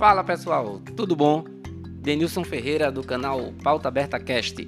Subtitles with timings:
[0.00, 1.44] Fala pessoal, tudo bom?
[2.00, 4.66] Denilson Ferreira do canal Pauta Aberta Cast.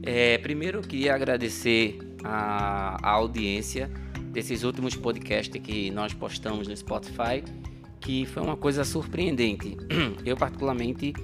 [0.00, 3.90] É, primeiro eu queria agradecer a, a, audiência
[4.30, 7.42] desses últimos podcasts que nós postamos no Spotify,
[7.98, 9.76] que foi uma coisa surpreendente.
[10.24, 11.14] Eu particularmente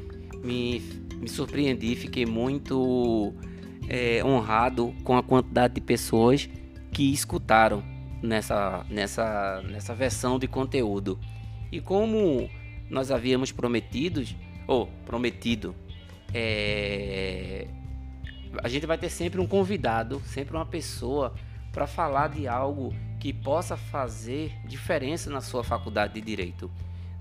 [0.42, 0.80] me,
[1.14, 3.32] me surpreendi, fiquei muito
[3.88, 6.48] é, honrado com a quantidade de pessoas
[6.90, 7.80] que escutaram
[8.20, 11.16] nessa, nessa, nessa versão de conteúdo.
[11.70, 12.50] E como
[12.88, 14.34] nós havíamos prometidos,
[14.66, 15.74] ou prometido,
[16.34, 17.66] é,
[18.62, 21.34] a gente vai ter sempre um convidado, sempre uma pessoa
[21.72, 26.70] para falar de algo que possa fazer diferença na sua faculdade de direito.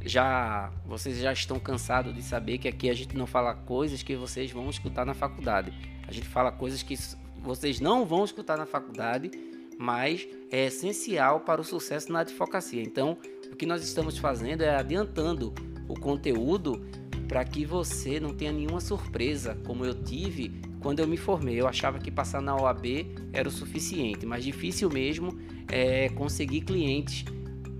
[0.01, 4.15] Já vocês já estão cansados de saber que aqui a gente não fala coisas que
[4.15, 5.73] vocês vão escutar na faculdade.
[6.07, 6.95] A gente fala coisas que
[7.41, 9.31] vocês não vão escutar na faculdade,
[9.79, 12.81] mas é essencial para o sucesso na advocacia.
[12.81, 13.17] Então,
[13.51, 15.53] o que nós estamos fazendo é adiantando
[15.87, 16.85] o conteúdo
[17.27, 21.59] para que você não tenha nenhuma surpresa, como eu tive quando eu me formei.
[21.59, 22.85] Eu achava que passar na OAB
[23.33, 25.37] era o suficiente, mas difícil mesmo
[25.71, 27.25] é conseguir clientes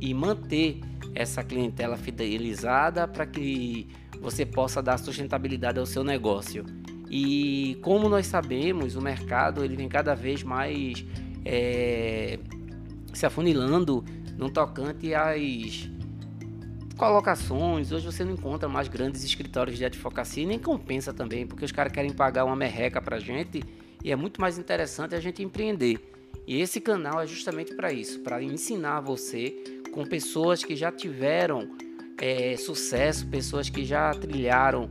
[0.01, 0.79] e manter
[1.13, 3.87] essa clientela fidelizada para que
[4.19, 6.65] você possa dar sustentabilidade ao seu negócio.
[7.09, 11.05] E como nós sabemos, o mercado ele vem cada vez mais
[11.45, 12.39] é,
[13.13, 14.03] se afunilando
[14.37, 15.89] no tocante às
[16.97, 17.91] colocações.
[17.91, 21.71] Hoje você não encontra mais grandes escritórios de advocacia e nem compensa também, porque os
[21.71, 23.63] caras querem pagar uma merreca pra gente
[24.03, 25.99] e é muito mais interessante a gente empreender.
[26.47, 31.75] E esse canal é justamente para isso, para ensinar você com pessoas que já tiveram
[32.21, 34.87] é, sucesso, pessoas que já trilharam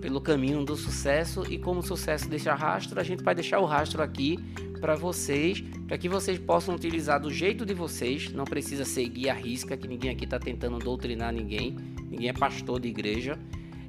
[0.00, 3.64] pelo caminho do sucesso e como o sucesso deixa rastro, a gente vai deixar o
[3.64, 4.38] rastro aqui
[4.80, 5.64] para vocês,
[5.94, 8.32] para que vocês possam utilizar do jeito de vocês.
[8.32, 11.76] Não precisa seguir a risca, que ninguém aqui está tentando doutrinar ninguém.
[12.10, 13.38] Ninguém é pastor de igreja.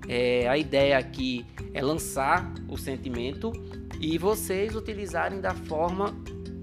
[0.07, 1.43] É, a ideia aqui
[1.73, 3.51] é lançar o sentimento
[3.99, 6.15] e vocês utilizarem da forma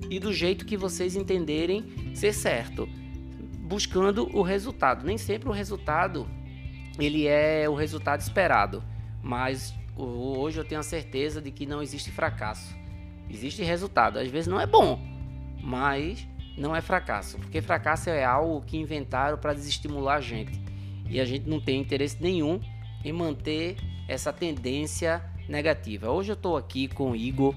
[0.09, 2.89] e do jeito que vocês entenderem ser certo,
[3.62, 5.05] buscando o resultado.
[5.05, 6.25] Nem sempre o resultado
[7.00, 8.81] ele é o resultado esperado,
[9.21, 12.77] mas hoje eu tenho a certeza de que não existe fracasso.
[13.28, 14.21] Existe resultado.
[14.21, 15.12] Às vezes não é bom,
[15.62, 17.39] mas não é fracasso.
[17.39, 20.61] Porque fracasso é algo que inventaram para desestimular a gente.
[21.09, 22.61] E a gente não tem interesse nenhum
[23.05, 23.77] em manter
[24.09, 26.11] essa tendência negativa.
[26.11, 27.55] Hoje eu estou aqui com Igor,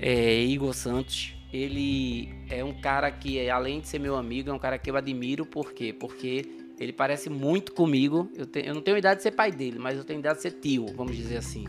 [0.00, 1.34] é, Igor Santos.
[1.52, 4.96] Ele é um cara que, além de ser meu amigo, é um cara que eu
[4.96, 5.44] admiro.
[5.44, 5.92] Por quê?
[5.92, 6.48] Porque
[6.80, 8.30] ele parece muito comigo.
[8.34, 10.42] Eu, te, eu não tenho idade de ser pai dele, mas eu tenho idade de
[10.42, 11.64] ser tio, vamos dizer assim.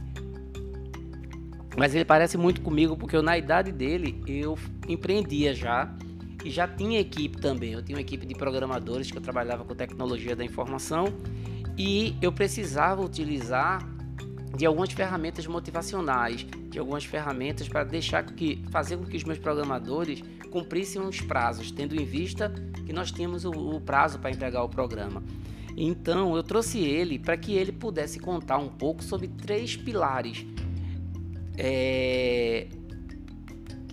[1.75, 4.57] Mas ele parece muito comigo porque eu, na idade dele eu
[4.87, 5.91] empreendia já
[6.43, 7.73] e já tinha equipe também.
[7.73, 11.05] Eu tinha uma equipe de programadores que eu trabalhava com tecnologia da informação
[11.77, 13.87] e eu precisava utilizar
[14.55, 19.39] de algumas ferramentas motivacionais, de algumas ferramentas para deixar que fazer com que os meus
[19.39, 22.53] programadores cumprissem os prazos, tendo em vista
[22.85, 25.23] que nós tínhamos o, o prazo para entregar o programa.
[25.75, 30.45] Então eu trouxe ele para que ele pudesse contar um pouco sobre três pilares
[31.57, 32.67] é,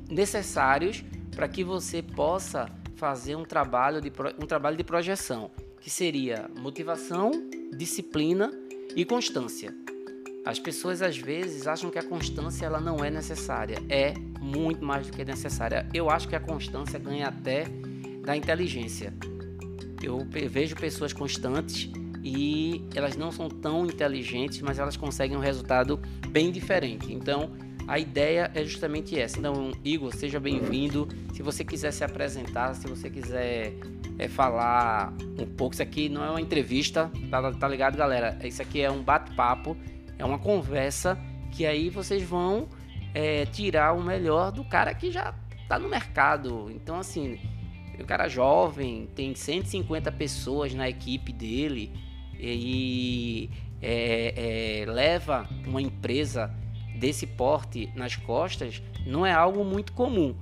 [0.09, 1.05] necessários
[1.35, 5.51] para que você possa fazer um trabalho, de, um trabalho de projeção,
[5.81, 7.31] que seria motivação,
[7.77, 8.53] disciplina
[8.95, 9.75] e constância.
[10.45, 13.79] As pessoas às vezes acham que a constância ela não é necessária.
[13.89, 15.87] É muito mais do que necessária.
[15.93, 17.65] Eu acho que a constância ganha até
[18.25, 19.13] da inteligência.
[20.03, 21.91] Eu vejo pessoas constantes
[22.23, 25.99] e elas não são tão inteligentes, mas elas conseguem um resultado
[26.29, 27.13] bem diferente.
[27.13, 27.51] Então,
[27.89, 29.39] a ideia é justamente essa.
[29.39, 31.09] Então, Igor, seja bem-vindo.
[31.35, 33.75] Se você quiser se apresentar, se você quiser
[34.19, 38.39] é, falar um pouco, isso aqui não é uma entrevista, tá, tá ligado, galera?
[38.45, 39.77] Isso aqui é um bate-papo,
[40.19, 41.19] é uma conversa
[41.51, 42.69] que aí vocês vão
[43.15, 45.35] é, tirar o melhor do cara que já
[45.67, 46.71] tá no mercado.
[46.71, 47.41] Então, assim,
[47.99, 51.93] o cara jovem, tem 150 pessoas na equipe dele
[52.43, 53.51] e
[53.83, 56.55] é, é, leva uma empresa
[56.99, 60.35] desse porte nas costas não é algo muito comum.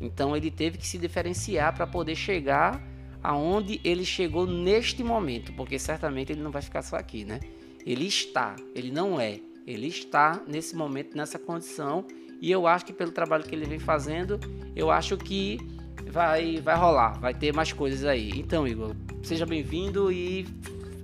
[0.00, 2.82] Então ele teve que se diferenciar para poder chegar
[3.22, 7.38] aonde ele chegou neste momento, porque certamente ele não vai ficar só aqui, né?
[7.84, 12.04] Ele está, ele não é, ele está nesse momento nessa condição
[12.40, 14.40] e eu acho que pelo trabalho que ele vem fazendo,
[14.74, 15.58] eu acho que
[16.06, 18.30] vai vai rolar, vai ter mais coisas aí.
[18.34, 20.46] Então, Igor, seja bem-vindo e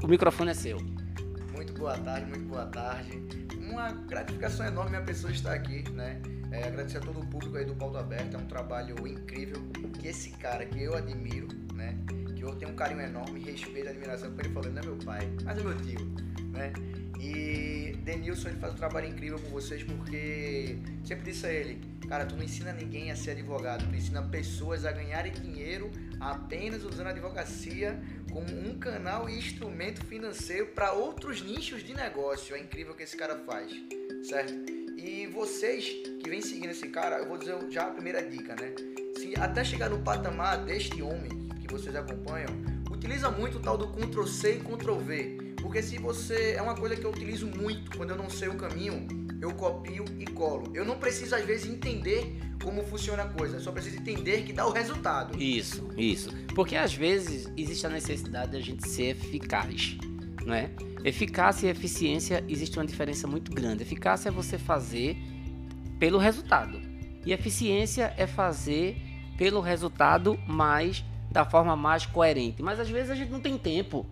[0.02, 0.78] o microfone é seu.
[1.54, 3.22] Muito boa tarde, muito boa tarde.
[3.58, 6.20] Uma gratificação enorme a pessoa estar aqui, né?
[6.50, 9.60] É, agradecer a todo o público aí do Pauta Aberto, é um trabalho incrível
[9.98, 11.96] que esse cara que eu admiro, né?
[12.34, 15.28] Que eu tenho um carinho enorme, respeito, admiração por ele falando, não é meu pai,
[15.44, 16.25] mas é meu tio.
[16.56, 16.72] Né?
[17.20, 22.24] E Denilson ele faz um trabalho incrível com vocês porque sempre disse a ele, cara,
[22.24, 27.08] tu não ensina ninguém a ser advogado, tu ensina pessoas a ganharem dinheiro apenas usando
[27.08, 28.00] a advocacia
[28.30, 32.54] como um canal e instrumento financeiro para outros nichos de negócio.
[32.54, 33.72] É incrível o que esse cara faz,
[34.28, 34.52] certo?
[34.96, 35.84] E vocês
[36.22, 38.74] que vêm seguindo esse cara, eu vou dizer já a primeira dica, né?
[39.16, 42.50] Se até chegar no patamar deste homem que vocês acompanham,
[42.90, 45.45] utiliza muito o tal do Ctrl C e Ctrl V.
[45.66, 46.52] Porque se você.
[46.52, 49.04] É uma coisa que eu utilizo muito quando eu não sei o caminho,
[49.42, 50.70] eu copio e colo.
[50.72, 54.64] Eu não preciso, às vezes, entender como funciona a coisa, só preciso entender que dá
[54.64, 55.36] o resultado.
[55.42, 56.30] Isso, isso.
[56.54, 59.98] Porque às vezes existe a necessidade de a gente ser eficaz,
[60.48, 60.70] é?
[61.04, 63.82] Eficácia e eficiência existe uma diferença muito grande.
[63.82, 65.16] Eficácia é você fazer
[65.98, 66.80] pelo resultado.
[67.24, 68.96] E eficiência é fazer
[69.36, 72.62] pelo resultado mais da forma mais coerente.
[72.62, 74.06] Mas às vezes a gente não tem tempo,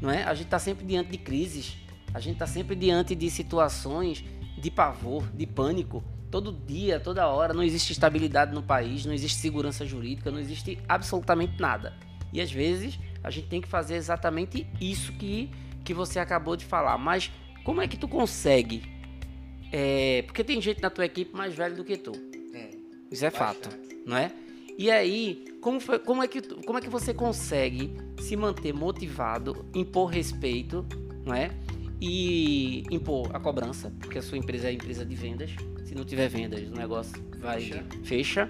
[0.00, 0.24] não é?
[0.24, 1.76] A gente está sempre diante de crises,
[2.12, 4.24] a gente está sempre diante de situações
[4.56, 6.02] de pavor, de pânico.
[6.30, 10.78] Todo dia, toda hora, não existe estabilidade no país, não existe segurança jurídica, não existe
[10.88, 11.94] absolutamente nada.
[12.32, 15.50] E às vezes a gente tem que fazer exatamente isso que
[15.84, 17.32] que você acabou de falar, mas
[17.64, 18.82] como é que tu consegue?
[19.72, 22.12] É, porque tem gente na tua equipe mais velho do que tu.
[22.52, 22.70] É,
[23.10, 23.70] Isso é fato,
[24.04, 24.30] não é?
[24.78, 29.66] E aí, como, foi, como, é que, como é que você consegue se manter motivado,
[29.74, 30.86] impor respeito,
[31.26, 31.50] não é?
[32.00, 35.50] E impor a cobrança, porque a sua empresa é empresa de vendas.
[35.84, 37.84] Se não tiver vendas, o negócio vai fecha.
[38.04, 38.48] fecha.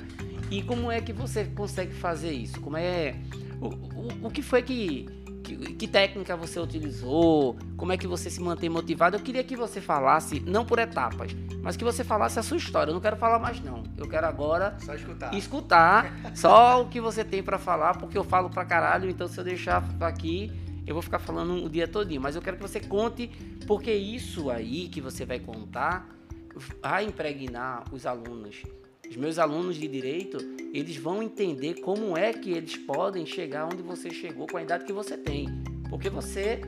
[0.51, 2.61] E como é que você consegue fazer isso?
[2.61, 3.15] Como é
[3.59, 5.07] o, o, o que foi que
[5.57, 9.17] que, que, técnica você utilizou, como é que você se mantém motivado.
[9.17, 12.91] Eu queria que você falasse, não por etapas, mas que você falasse a sua história.
[12.91, 13.83] Eu não quero falar mais não.
[13.97, 18.25] Eu quero agora só escutar, escutar só o que você tem para falar, porque eu
[18.25, 20.53] falo pra caralho, então se eu deixar aqui,
[20.87, 23.29] eu vou ficar falando o dia todinho, mas eu quero que você conte
[23.67, 26.09] porque isso aí que você vai contar
[26.83, 28.63] vai impregnar os alunos
[29.09, 30.39] os meus alunos de direito,
[30.79, 34.85] eles vão entender como é que eles podem chegar onde você chegou com a idade
[34.85, 35.49] que você tem.
[35.89, 36.61] Porque você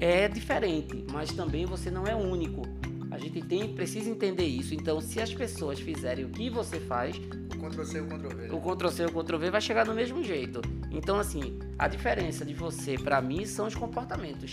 [0.00, 2.62] é diferente, mas também você não é único.
[3.10, 4.74] A gente tem, precisa entender isso.
[4.74, 8.54] Então, se as pessoas fizerem o que você faz, o Ctrl-C e o Ctrl-V.
[8.54, 10.60] O Ctrl-C e o Ctrl-V vai chegar do mesmo jeito.
[10.90, 14.52] Então, assim, a diferença de você para mim são os comportamentos.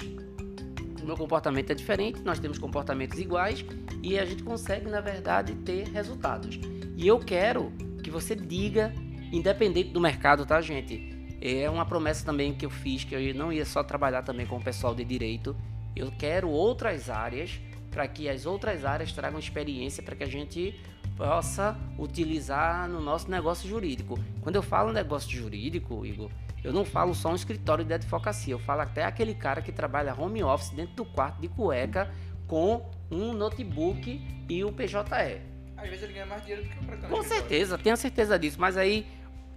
[1.01, 3.63] O meu comportamento é diferente, nós temos comportamentos iguais
[4.01, 6.59] e a gente consegue, na verdade, ter resultados.
[6.97, 7.71] E eu quero
[8.01, 8.93] que você diga,
[9.37, 11.37] independente do mercado, tá, gente?
[11.41, 14.57] É uma promessa também que eu fiz que eu não ia só trabalhar também com
[14.57, 15.55] o pessoal de direito.
[15.95, 17.59] Eu quero outras áreas
[17.91, 20.79] para que as outras áreas tragam experiência para que a gente
[21.15, 24.19] possa utilizar no nosso negócio jurídico.
[24.41, 26.29] Quando eu falo negócio jurídico, Igor,
[26.63, 30.19] eu não falo só um escritório de advocacia, eu falo até aquele cara que trabalha
[30.19, 32.11] home office dentro do quarto de cueca
[32.47, 35.55] com um notebook e o PJE.
[35.77, 37.09] Às vezes ele ganha mais dinheiro do que o.
[37.09, 38.59] Com certeza, tenho certeza disso.
[38.59, 39.05] Mas aí,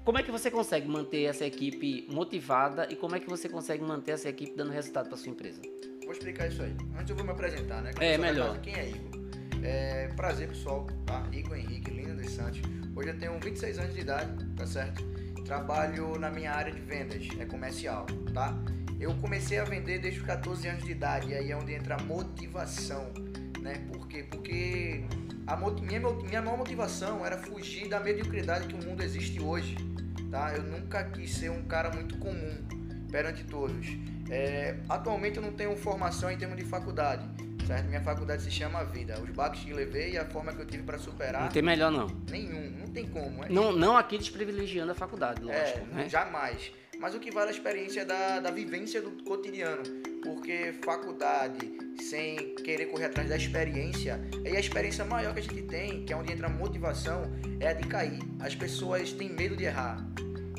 [0.09, 3.85] como é que você consegue manter essa equipe motivada e como é que você consegue
[3.85, 5.61] manter essa equipe dando resultado para sua empresa?
[6.03, 6.75] Vou explicar isso aí.
[6.99, 7.91] Antes eu vou me apresentar, né?
[8.01, 8.47] é, melhor.
[8.47, 9.21] Casa, quem é Igor?
[9.63, 10.87] É, prazer, pessoal.
[11.05, 11.29] Tá?
[11.31, 12.63] Igor Henrique Lino dos Santos.
[12.97, 15.05] Hoje eu tenho 26 anos de idade, tá certo?
[15.45, 18.59] Trabalho na minha área de vendas, é comercial, tá?
[18.99, 21.97] Eu comecei a vender desde os 14 anos de idade, e aí é onde entra
[21.97, 23.13] a motivação,
[23.61, 23.75] né?
[23.93, 24.23] Por quê?
[24.23, 25.05] Porque
[25.47, 29.77] a minha, minha maior motivação era fugir da mediocridade que o mundo existe hoje.
[30.31, 30.55] Tá?
[30.55, 32.67] Eu nunca quis ser um cara muito comum
[33.11, 33.87] perante todos.
[34.31, 37.27] É, atualmente eu não tenho formação em termos de faculdade,
[37.67, 37.87] certo?
[37.87, 39.19] Minha faculdade se chama Vida.
[39.21, 41.43] Os baques que levei e a forma que eu tive para superar.
[41.43, 42.07] Não tem melhor não.
[42.31, 43.45] Nenhum, não tem como.
[43.45, 45.79] É não, não aqui desprivilegiando a faculdade, lógico.
[45.93, 46.09] É, né?
[46.09, 46.71] jamais.
[46.99, 49.83] Mas o que vale a experiência da, da vivência do cotidiano.
[50.23, 55.63] Porque faculdade, sem querer correr atrás da experiência, e a experiência maior que a gente
[55.63, 57.23] tem, que é onde entra a motivação,
[57.61, 58.19] é a de cair.
[58.41, 60.05] As pessoas têm medo de errar.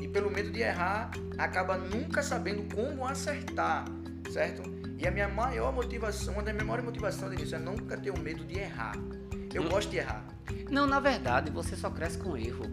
[0.01, 3.85] E pelo medo de errar, acaba nunca sabendo como acertar,
[4.31, 4.63] certo?
[4.97, 8.45] E a minha maior motivação, uma das minhas maiores motivações é nunca ter o medo
[8.45, 8.95] de errar.
[9.53, 9.69] Eu hum.
[9.69, 10.25] gosto de errar.
[10.69, 12.65] Não, na verdade, você só cresce com erro.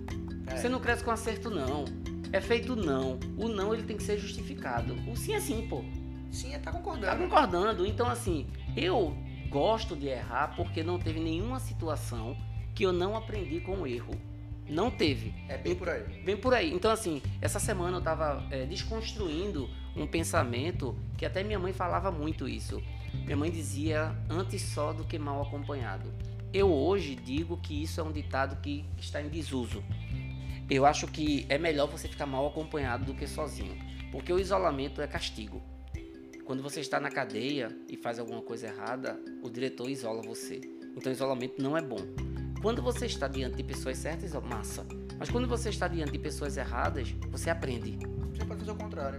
[0.46, 0.56] É.
[0.56, 1.84] Você não cresce com acerto, não.
[2.32, 3.18] É feito não.
[3.36, 4.94] O não ele tem que ser justificado.
[5.10, 5.84] O sim é sim, pô.
[6.30, 7.06] Sim, é tá concordando.
[7.06, 7.86] Tá concordando.
[7.86, 9.16] Então, assim, eu
[9.48, 12.36] gosto de errar porque não teve nenhuma situação
[12.74, 14.14] que eu não aprendi com o erro.
[14.68, 15.32] Não teve.
[15.48, 16.02] É bem por aí.
[16.24, 16.72] Bem por aí.
[16.72, 22.10] Então, assim, essa semana eu estava é, desconstruindo um pensamento que até minha mãe falava
[22.10, 22.82] muito isso.
[23.24, 26.12] Minha mãe dizia antes só do que mal acompanhado.
[26.52, 29.82] Eu hoje digo que isso é um ditado que está em desuso
[30.68, 33.76] eu acho que é melhor você ficar mal acompanhado do que sozinho,
[34.10, 35.62] porque o isolamento é castigo.
[36.44, 40.60] Quando você está na cadeia e faz alguma coisa errada, o diretor isola você.
[40.96, 41.98] Então, isolamento não é bom.
[42.62, 44.86] Quando você está diante de pessoas certas, massa.
[45.18, 47.98] Mas quando você está diante de pessoas erradas, você aprende.
[48.32, 49.18] Você pode fazer o contrário.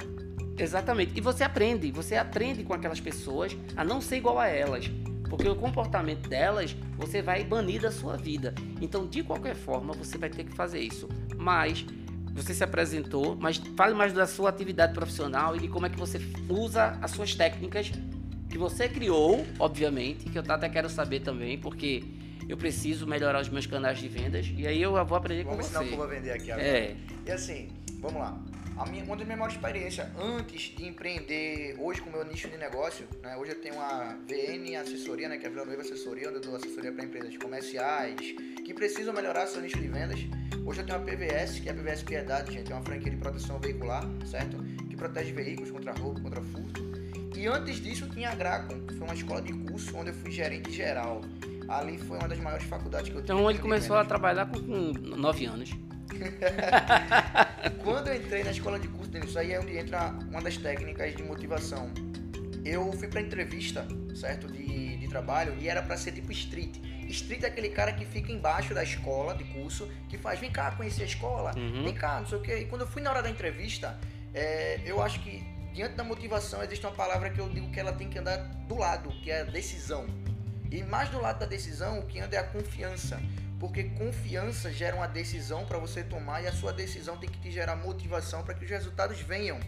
[0.58, 1.18] Exatamente.
[1.18, 1.92] E você aprende.
[1.92, 4.90] Você aprende com aquelas pessoas a não ser igual a elas.
[5.30, 8.56] Porque o comportamento delas você vai banir da sua vida.
[8.82, 11.08] Então, de qualquer forma, você vai ter que fazer isso.
[11.48, 11.86] Mas
[12.34, 15.98] você se apresentou, mas fale mais da sua atividade profissional e de como é que
[15.98, 17.90] você usa as suas técnicas
[18.50, 22.04] que você criou, obviamente, que eu até quero saber também, porque
[22.50, 25.66] eu preciso melhorar os meus canais de vendas e aí eu vou aprender Vamos com
[25.68, 25.90] ensinar você.
[25.90, 26.68] como eu vou vender aqui agora.
[26.68, 26.96] É.
[27.26, 27.70] E assim,
[28.02, 28.38] vamos lá.
[28.78, 32.48] A minha, uma das minhas maiores experiências antes de empreender hoje com o meu nicho
[32.48, 33.36] de negócio, né?
[33.36, 35.38] Hoje eu tenho uma VN Assessoria, né?
[35.38, 38.22] Que é a Vila Noiva Assessoria, onde eu dou assessoria para empresas comerciais
[38.64, 40.20] que precisam melhorar seu nicho de vendas.
[40.64, 42.72] Hoje eu tenho a PVS, que é a PVS Piedade, gente.
[42.72, 44.58] É uma franquia de proteção veicular, certo?
[44.88, 46.86] Que protege veículos contra roubo, contra furto.
[47.36, 50.14] E antes disso eu tinha a Gracon, que foi uma escola de curso onde eu
[50.14, 51.22] fui gerente geral.
[51.68, 53.34] Ali foi uma das maiores faculdades que eu tive.
[53.34, 55.87] Então ele começou a trabalhar com, com 9 anos.
[57.84, 61.16] Quando eu entrei na escola de curso, Denis, aí é onde entra uma das técnicas
[61.16, 61.92] de motivação.
[62.66, 66.78] Eu fui pra entrevista, certo, de, de trabalho, e era pra ser tipo street.
[67.08, 70.72] Street é aquele cara que fica embaixo da escola de curso, que faz, vem cá
[70.72, 71.84] conhecer a escola, Uhum.
[71.86, 72.58] vem cá, não sei o quê.
[72.60, 73.98] E quando eu fui na hora da entrevista,
[74.34, 75.42] é, eu acho que
[75.74, 78.76] diante da motivação existe uma palavra que eu digo que ela tem que andar do
[78.78, 80.06] lado, que é a decisão.
[80.70, 83.18] E mais do lado da decisão, o que anda é a confiança.
[83.60, 87.52] Porque confiança gera uma decisão para você tomar e a sua decisão tem que te
[87.52, 89.60] gerar motivação para que os resultados venham.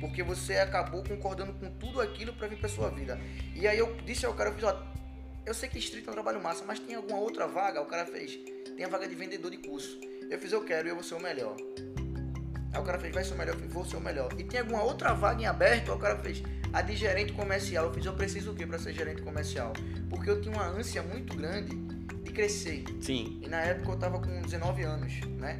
[0.00, 3.18] Porque você acabou concordando com tudo aquilo para vir para sua vida.
[3.54, 4.82] E aí eu disse ao cara, eu fiz, ó,
[5.46, 7.80] eu sei que street é um trabalho massa, mas tem alguma outra vaga?
[7.80, 8.36] O cara fez,
[8.76, 9.98] tem a vaga de vendedor de curso.
[10.28, 11.56] Eu fiz, eu quero e eu vou ser o melhor.
[12.72, 14.28] Aí o cara fez, vai ser o melhor, eu fiz, vou ser o melhor.
[14.36, 15.92] E tem alguma outra vaga em aberto?
[15.92, 17.86] Aí o cara fez, a de gerente comercial.
[17.86, 19.72] Eu fiz, eu preciso o quê para ser gerente comercial?
[20.10, 21.95] Porque eu tinha uma ânsia muito grande de
[22.36, 22.84] crescer.
[23.00, 23.40] Sim.
[23.42, 25.58] E na época eu tava com 19 anos, né?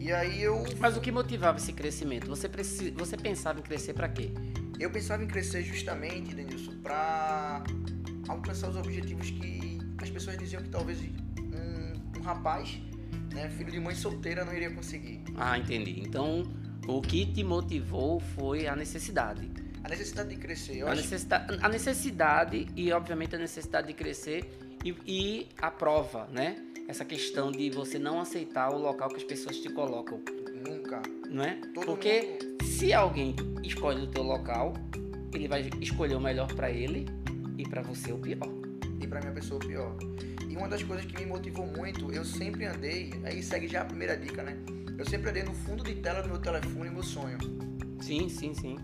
[0.00, 2.26] E aí eu Mas o que motivava esse crescimento?
[2.28, 2.90] Você, preci...
[2.90, 4.30] você pensava em crescer para quê?
[4.80, 7.62] eu pensava em crescer justamente, Denilson, para
[8.28, 12.80] alcançar os objetivos que as pessoas diziam que talvez um, um rapaz,
[13.32, 15.22] né, filho de mãe solteira, não iria conseguir.
[15.36, 16.00] Ah, entendi.
[16.00, 16.42] Então,
[16.88, 19.50] o que te motivou foi a necessidade.
[19.84, 20.78] A necessidade de crescer.
[20.78, 24.50] Eu A acho necessidade, a necessidade e, obviamente, a necessidade de crescer
[24.84, 26.56] e, e a prova, né?
[26.86, 30.20] Essa questão de você não aceitar o local que as pessoas te colocam,
[30.68, 31.00] nunca.
[31.30, 31.54] não é?
[31.72, 34.74] Todo Porque mundo- se alguém escolhe o teu local,
[35.32, 37.06] ele vai escolher o melhor para ele
[37.56, 38.48] e para você o pior.
[39.00, 39.96] e pra minha pessoa o pior.
[40.48, 43.84] E uma das coisas que me motivou muito, eu sempre andei, aí segue já a
[43.84, 44.56] primeira dica, né?
[44.96, 47.38] Eu sempre andei no fundo de tela do meu telefone meu sonho.
[48.00, 48.76] Sim, sim, sim.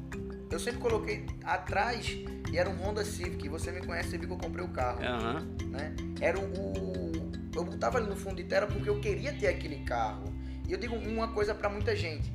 [0.50, 2.18] Eu sempre coloquei atrás
[2.52, 3.48] e era um Honda Civic.
[3.48, 5.46] Você me conhece, você viu que eu comprei o carro, Aham.
[5.66, 5.94] né?
[6.20, 10.24] Era o, eu botava ali no fundo de tela porque eu queria ter aquele carro.
[10.66, 12.32] E eu digo uma coisa pra muita gente.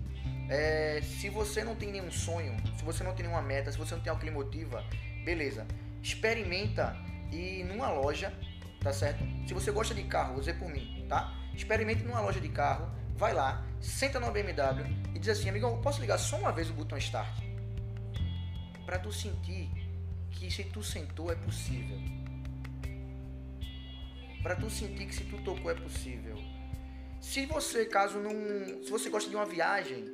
[0.49, 3.95] É, se você não tem nenhum sonho, se você não tem nenhuma meta, se você
[3.95, 4.83] não tem algo que lhe motiva,
[5.23, 5.65] beleza.
[6.03, 6.95] Experimenta
[7.31, 8.31] ir numa loja,
[8.79, 9.23] tá certo?
[9.47, 11.33] Se você gosta de carro, vou dizer por mim, tá?
[11.53, 15.99] Experimente numa loja de carro, vai lá, senta numa BMW e diz assim, amigão, posso
[15.99, 17.43] ligar só uma vez o botão start?
[18.85, 19.71] Pra tu sentir
[20.35, 21.97] que se tu sentou é possível.
[24.43, 26.37] Pra tu sentir que se tu tocou é possível.
[27.19, 28.31] Se você, caso não.
[28.83, 30.05] Se você gosta de uma viagem,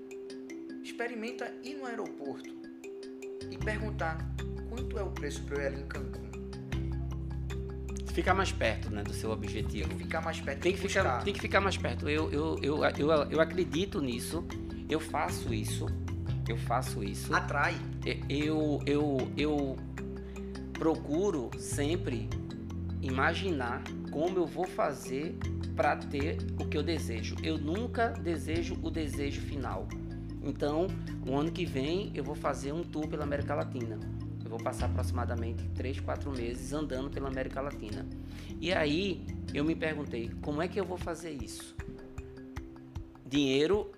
[0.83, 2.49] experimenta ir no aeroporto
[3.49, 4.17] e perguntar
[4.69, 6.31] quanto é o preço pra eu ir ali em Cancún.
[8.13, 9.89] Ficar mais perto, né, do seu Tem objetivo.
[9.89, 10.59] que ficar mais perto.
[10.59, 12.09] Tem que ficar, tem que ficar mais perto.
[12.09, 14.45] Eu, eu, eu, eu, eu acredito nisso.
[14.89, 15.85] Eu faço isso.
[16.47, 17.33] Eu faço isso.
[17.33, 17.75] Atrai.
[18.29, 19.77] Eu, eu, eu
[20.81, 22.27] procuro sempre
[23.03, 25.37] imaginar como eu vou fazer
[25.75, 27.35] para ter o que eu desejo.
[27.43, 29.87] Eu nunca desejo o desejo final.
[30.41, 30.87] Então,
[31.23, 33.99] o ano que vem eu vou fazer um tour pela América Latina.
[34.43, 38.03] Eu vou passar aproximadamente 3, 4 meses andando pela América Latina.
[38.59, 39.23] E aí
[39.53, 41.75] eu me perguntei, como é que eu vou fazer isso?
[43.23, 43.91] Dinheiro,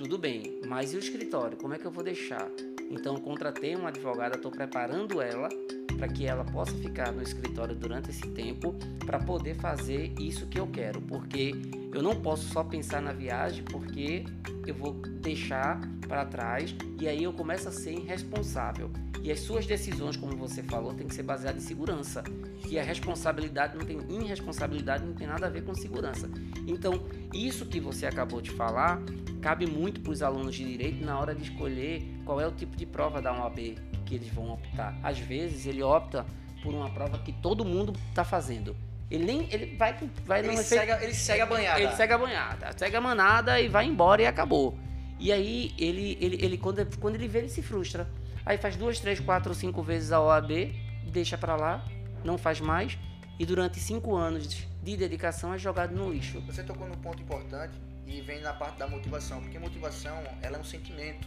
[0.00, 1.56] tudo bem, mas e o escritório?
[1.56, 2.50] Como é que eu vou deixar?
[2.90, 5.48] Então, contratei uma advogada, estou preparando ela
[5.96, 8.74] para que ela possa ficar no escritório durante esse tempo
[9.04, 11.54] para poder fazer isso que eu quero, porque
[11.92, 14.24] eu não posso só pensar na viagem, porque
[14.66, 18.90] eu vou deixar para trás e aí eu começo a ser irresponsável.
[19.22, 22.22] E as suas decisões, como você falou, tem que ser baseadas em segurança.
[22.68, 26.28] E a responsabilidade não tem irresponsabilidade não tem nada a ver com segurança.
[26.66, 29.00] Então, isso que você acabou de falar
[29.40, 32.76] cabe muito para os alunos de direito na hora de escolher qual é o tipo
[32.76, 34.94] de prova da OAB, que eles vão optar.
[35.02, 36.24] Às vezes ele opta
[36.62, 38.76] por uma prova que todo mundo está fazendo.
[39.10, 39.94] Ele nem ele vai
[40.24, 41.80] vai Ele segue, a- ele segue a banhada.
[41.80, 44.76] ele segue a banhada, segue a manada e vai embora e acabou.
[45.18, 48.08] E aí ele, ele, ele quando, quando ele vê, ele se frustra.
[48.44, 50.74] Aí faz duas, três, quatro, cinco vezes a OAB,
[51.12, 51.84] deixa pra lá,
[52.24, 52.98] não faz mais,
[53.38, 54.48] e durante cinco anos
[54.82, 56.40] de dedicação é jogado no lixo.
[56.42, 57.72] Você tocou num ponto importante
[58.06, 61.26] e vem na parte da motivação, porque motivação ela é um sentimento,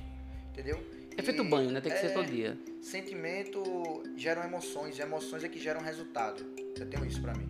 [0.51, 0.83] entendeu?
[1.17, 1.81] É feito E banho, né?
[1.81, 2.57] Tem que ser é- todo dia.
[2.81, 6.45] Sentimento geram emoções, emoções é que geram resultado.
[6.79, 7.49] Eu tenho isso pra mim.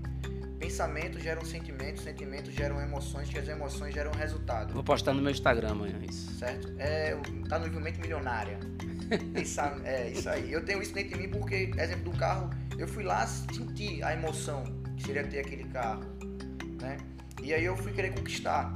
[0.57, 4.73] Pensamento geram sentimento, sentimentos geram emoções, que as emoções geram resultado.
[4.73, 6.33] Vou postar no meu Instagram amanhã isso.
[6.39, 6.73] certo?
[6.79, 7.15] É,
[7.47, 8.59] tá no mente milionária.
[9.41, 10.51] Isso, é isso aí.
[10.51, 14.11] Eu tenho isso dentro de mim porque, exemplo do carro, eu fui lá sentir a
[14.11, 14.65] emoção
[14.97, 16.03] que seria ter aquele carro,
[16.81, 16.97] né?
[17.41, 18.73] E aí eu fui querer conquistar.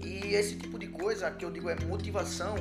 [0.00, 2.54] E esse tipo de coisa que eu digo é motivação,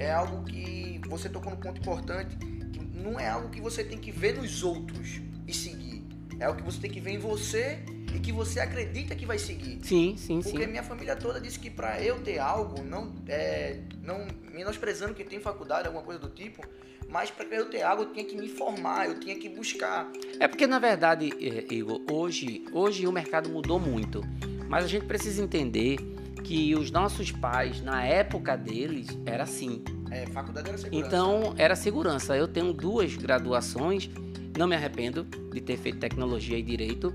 [0.00, 3.98] é algo que você tocou num ponto importante, que não é algo que você tem
[3.98, 6.02] que ver nos outros e seguir.
[6.38, 7.78] É algo que você tem que ver em você
[8.14, 9.78] e que você acredita que vai seguir.
[9.82, 10.66] Sim, sim, Porque sim.
[10.66, 15.38] minha família toda disse que pra eu ter algo, não, é, não menosprezando que tem
[15.38, 16.62] faculdade, alguma coisa do tipo,
[17.10, 20.10] mas pra eu ter algo eu tinha que me formar, eu tinha que buscar.
[20.38, 24.22] É porque, na verdade, eh, Igor, hoje, hoje o mercado mudou muito.
[24.68, 25.96] Mas a gente precisa entender
[26.42, 29.82] que os nossos pais, na época deles, era assim.
[30.10, 31.06] É, faculdade era segurança.
[31.06, 32.36] Então, era segurança.
[32.36, 34.10] Eu tenho duas graduações,
[34.58, 37.14] não me arrependo de ter feito tecnologia e direito.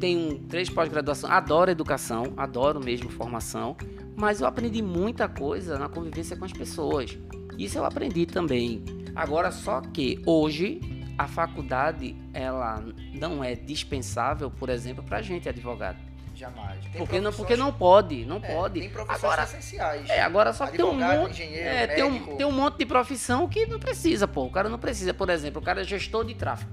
[0.00, 3.76] Tenho três pós-graduação, adoro educação, adoro mesmo formação,
[4.16, 7.16] mas eu aprendi muita coisa na convivência com as pessoas.
[7.56, 8.82] Isso eu aprendi também.
[9.14, 10.80] Agora, só que hoje
[11.16, 16.13] a faculdade ela não é dispensável, por exemplo, para gente advogado.
[16.38, 16.80] Jamais.
[16.84, 18.80] Tem Porque não, porque não pode, não é, pode.
[18.80, 20.08] Tem profissões Agora, essenciais.
[20.10, 23.48] é, agora só que tem um monte, é, tem, um, tem um monte de profissão
[23.48, 24.44] que não precisa, pô.
[24.44, 26.70] O cara não precisa, por exemplo, o cara é gestor de tráfego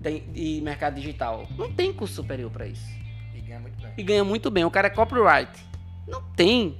[0.00, 1.46] de, de mercado digital.
[1.56, 2.86] Não tem curso superior para isso.
[3.34, 3.92] E ganha muito bem.
[3.96, 4.64] E ganha muito bem.
[4.64, 5.50] O cara é copyright.
[6.06, 6.78] Não tem.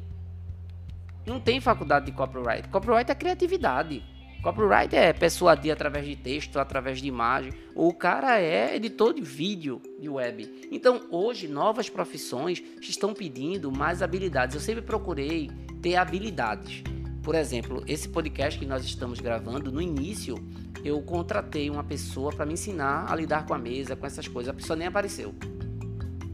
[1.24, 2.68] Não tem faculdade de copyright.
[2.68, 4.04] Copyright é criatividade.
[4.46, 7.52] Copyright é persuadir através de texto, através de imagem.
[7.74, 10.68] O cara é editor de vídeo de web.
[10.70, 14.54] Então, hoje, novas profissões estão pedindo mais habilidades.
[14.54, 15.50] Eu sempre procurei
[15.82, 16.84] ter habilidades.
[17.24, 20.36] Por exemplo, esse podcast que nós estamos gravando, no início,
[20.84, 24.54] eu contratei uma pessoa para me ensinar a lidar com a mesa, com essas coisas.
[24.54, 25.34] A pessoa nem apareceu.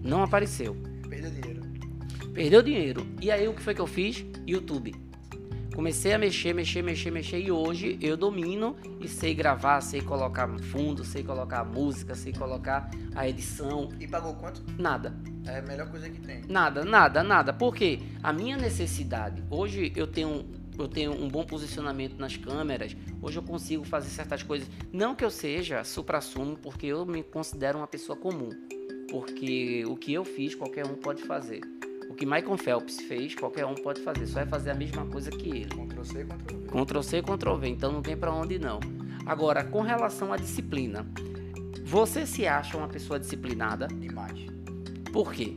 [0.04, 0.76] Não apareceu.
[1.08, 1.62] Perdeu dinheiro.
[2.34, 3.06] Perdeu dinheiro.
[3.22, 4.22] E aí o que foi que eu fiz?
[4.46, 5.11] YouTube.
[5.74, 10.46] Comecei a mexer, mexer, mexer, mexer e hoje eu domino e sei gravar, sei colocar
[10.60, 13.88] fundo, sei colocar música, sei colocar a edição.
[13.98, 14.62] E pagou quanto?
[14.78, 15.14] Nada,
[15.46, 16.42] É a melhor coisa que tem.
[16.48, 17.52] nada, nada, nada.
[17.52, 20.44] Porque a minha necessidade, hoje eu tenho,
[20.78, 24.68] eu tenho um bom posicionamento nas câmeras, hoje eu consigo fazer certas coisas.
[24.92, 28.50] Não que eu seja supra-sumo, porque eu me considero uma pessoa comum.
[29.10, 31.60] Porque o que eu fiz, qualquer um pode fazer.
[32.12, 34.26] O que Michael Phelps fez, qualquer um pode fazer.
[34.26, 35.70] Só é fazer a mesma coisa que ele.
[35.70, 36.84] Ctrl C, Ctrl V.
[36.84, 38.80] Ctrl C, Ctrl V, então não tem pra onde não.
[39.24, 41.06] Agora, com relação à disciplina,
[41.82, 43.86] você se acha uma pessoa disciplinada?
[43.86, 44.44] Demais.
[45.10, 45.56] Por quê?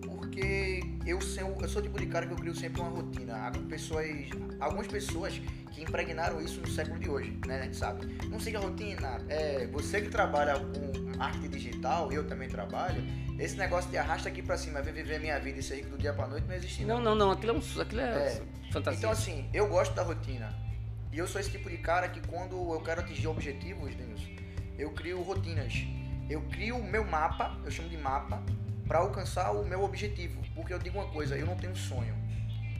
[0.00, 3.48] Porque eu sou, eu sou o tipo de cara que eu crio sempre uma rotina.
[3.48, 7.60] Há pessoas, algumas pessoas que impregnaram isso no século de hoje, né?
[7.60, 8.06] A gente sabe.
[8.30, 9.20] Não siga a rotina.
[9.28, 13.02] É, você que trabalha com arte digital, eu também trabalho,
[13.44, 15.98] esse negócio de arrasta aqui pra cima, vem viver minha vida e ser rico do
[15.98, 18.42] dia pra noite não existe Não, não, não, aquilo é, um, aquilo é, É.
[18.70, 18.98] fantasia.
[18.98, 20.54] Então assim, eu gosto da rotina.
[21.12, 24.30] E eu sou esse tipo de cara que quando eu quero atingir objetivos, Denilson,
[24.78, 25.84] eu crio rotinas.
[26.30, 28.42] Eu crio o meu mapa, eu chamo de mapa,
[28.86, 30.40] para alcançar o meu objetivo.
[30.54, 32.14] Porque eu digo uma coisa, eu não tenho sonho.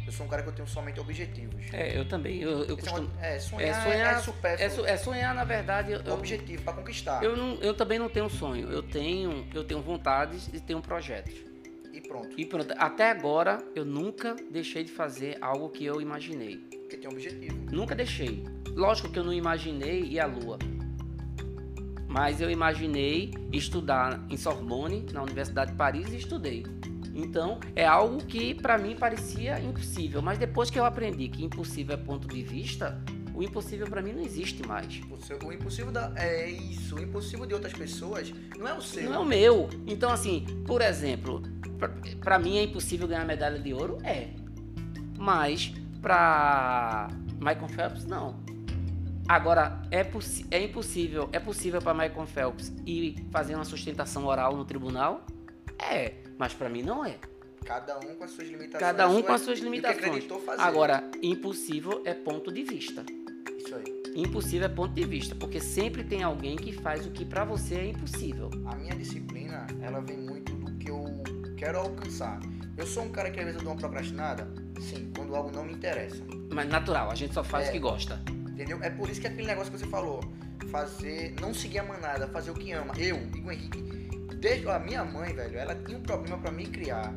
[0.07, 1.65] Eu sou um cara que eu tenho somente objetivos.
[1.73, 3.11] É, eu também, eu, eu é, costumo...
[3.21, 4.67] é, sonhar é, é, sonhar- é supérfluo.
[4.67, 7.23] É, su- é sonhar, na verdade, eu, objetivo para conquistar.
[7.23, 8.69] eu, não, eu também não tenho sonho.
[8.71, 11.35] Eu tenho, eu tenho vontades e tenho projetos.
[11.93, 12.35] E pronto.
[12.37, 16.57] E pronto, até agora eu nunca deixei de fazer algo que eu imaginei.
[16.57, 17.57] Porque tem um objetivo.
[17.71, 18.45] Nunca deixei.
[18.75, 20.59] Lógico que eu não imaginei ir à Lua.
[22.09, 26.65] Mas eu imaginei estudar em Sorbonne, na Universidade de Paris, e estudei.
[27.15, 30.23] Então, é algo que para mim parecia impossível.
[30.23, 33.03] Mas depois que eu aprendi que impossível é ponto de vista,
[33.35, 35.01] o impossível para mim não existe mais.
[35.45, 36.13] O, impossível da.
[36.17, 36.97] É isso.
[36.97, 39.05] O impossível de outras pessoas não é o seu.
[39.05, 39.69] Não é o meu.
[39.87, 41.43] Então, assim, por exemplo,
[42.21, 43.99] pra mim é impossível ganhar medalha de ouro?
[44.05, 44.31] É.
[45.19, 48.41] Mas pra Michael Phelps, não.
[49.29, 50.05] Agora, é,
[50.51, 55.25] é impossível, é possível para Michael Phelps ir fazer uma sustentação oral no tribunal?
[55.79, 57.17] É, mas pra mim não é.
[57.65, 58.81] Cada um com as suas limitações.
[58.81, 60.25] Cada um com as suas limitações.
[60.59, 63.05] Agora, impossível é ponto de vista.
[63.57, 64.03] Isso aí.
[64.15, 67.77] Impossível é ponto de vista, porque sempre tem alguém que faz o que para você
[67.77, 68.51] é impossível.
[68.67, 71.05] A minha disciplina, ela vem muito do que eu
[71.57, 72.41] quero alcançar.
[72.77, 74.49] Eu sou um cara que às vezes eu dou uma procrastinada,
[74.81, 76.23] sim, quando algo não me interessa.
[76.53, 77.69] Mas natural, a gente só faz É.
[77.71, 78.21] o que gosta.
[78.29, 78.83] Entendeu?
[78.83, 80.21] É por isso que aquele negócio que você falou,
[80.71, 82.93] fazer, não seguir a manada, fazer o que ama.
[82.99, 83.83] Eu, Igor Henrique,
[84.43, 87.15] desde a minha mãe, velho, ela tinha um problema pra me criar.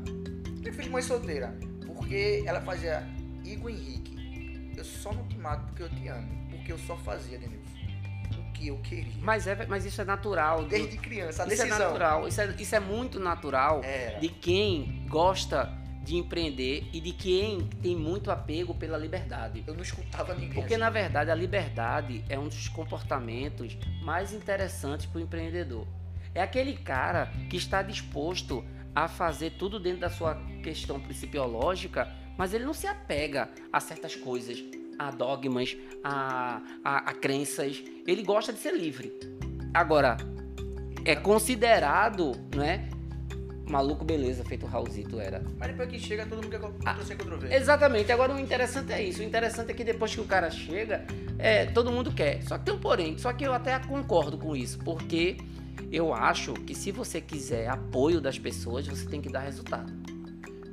[0.64, 3.04] Eu de mãe solteira, porque ela fazia
[3.44, 7.38] Igor Henrique, eu só não te mato porque eu te amo, porque eu só fazia,
[7.40, 7.66] Denilson,
[8.38, 9.14] o que eu queria.
[9.22, 10.64] Mas, é, mas isso é natural.
[10.64, 11.88] do- Desde criança, a isso é decisão.
[11.88, 12.28] natural.
[12.28, 14.20] Isso é, isso é muito natural Era.
[14.20, 15.72] de quem gosta
[16.04, 19.64] de empreender e de quem tem muito apego pela liberdade.
[19.66, 20.52] Eu não escutava ninguém.
[20.54, 20.82] Porque assim.
[20.84, 25.88] na verdade a liberdade é um dos comportamentos mais interessantes para o empreendedor.
[26.36, 32.54] É aquele cara que está disposto a fazer tudo dentro da sua questão principiológica, mas
[32.54, 34.62] ele não se apega a certas coisas,
[35.00, 37.82] a dogmas, a, a, a crenças.
[38.06, 39.14] Ele gosta de ser livre.
[39.74, 40.18] Agora,
[41.06, 42.90] é considerado, né?
[43.66, 45.42] Maluco beleza, feito o Raulzito era.
[45.58, 47.56] Mas depois que chega, todo mundo quer Ctrl C, Ctrl V.
[47.56, 48.12] Exatamente.
[48.12, 49.22] Agora o interessante é isso.
[49.22, 51.06] O interessante é que depois que o cara chega,
[51.40, 52.44] é, todo mundo quer.
[52.44, 53.18] Só que tem um porém.
[53.18, 55.38] Só que eu até concordo com isso, porque
[55.96, 59.92] eu acho que se você quiser apoio das pessoas, você tem que dar resultado.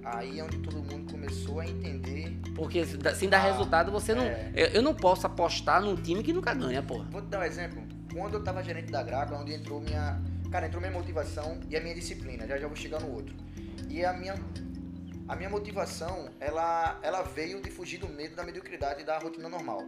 [0.05, 2.37] Aí é onde todo mundo começou a entender.
[2.57, 4.25] Porque sem dar Ah, resultado, você não.
[4.25, 4.51] é.
[4.55, 7.05] Eu, eu não posso apostar num time que nunca ganha, porra.
[7.11, 7.83] Vou te dar um exemplo.
[8.13, 10.21] Quando eu tava gerente da Graco, é onde entrou minha.
[10.51, 12.47] Cara, entrou minha motivação e a minha disciplina.
[12.47, 13.35] Já já vou chegar no outro.
[13.89, 14.35] E a minha.
[15.29, 19.49] A minha motivação, ela, ela veio de fugir do medo da mediocridade e da rotina
[19.49, 19.83] normal.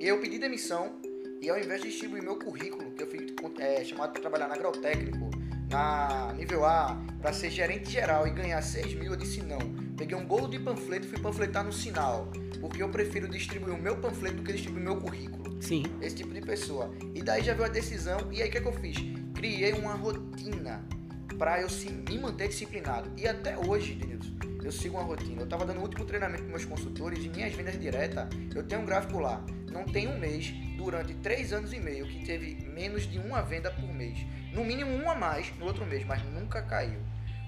[0.00, 0.96] Eu pedi demissão
[1.42, 4.54] e ao invés de distribuir meu currículo, que eu fui é, chamado para trabalhar na
[4.54, 5.28] agrotécnico,
[5.68, 9.58] na nível A, para ser gerente geral e ganhar 6 mil, eu disse não.
[9.96, 12.30] Peguei um bolo de panfleto e fui panfletar no sinal.
[12.60, 15.82] Porque eu prefiro distribuir o meu panfleto do que distribuir meu currículo Sim.
[16.00, 16.94] esse tipo de pessoa.
[17.12, 18.96] E daí já veio a decisão, e aí o que, é que eu fiz?
[19.34, 20.86] Criei uma rotina
[21.36, 23.10] para eu se, me manter disciplinado.
[23.16, 24.30] E até hoje, Denilson,
[24.62, 25.42] eu sigo uma rotina.
[25.42, 28.28] Eu tava dando o último treinamento com meus consultores de minhas vendas diretas.
[28.54, 29.44] Eu tenho um gráfico lá.
[29.72, 33.70] Não tem um mês, durante três anos e meio, que teve menos de uma venda
[33.70, 34.18] por mês.
[34.52, 37.00] No mínimo uma a mais no outro mês, mas nunca caiu.